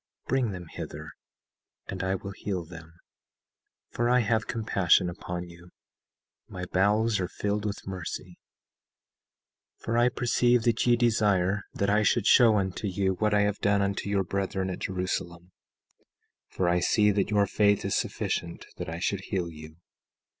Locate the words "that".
10.63-10.87, 11.75-11.91, 17.11-17.29, 18.77-18.89